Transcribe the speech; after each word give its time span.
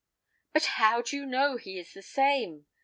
"But 0.53 0.63
how 0.81 1.03
do 1.03 1.15
you 1.15 1.27
know 1.27 1.57
he 1.57 1.77
is 1.77 1.93
the 1.93 2.01
same?" 2.01 2.65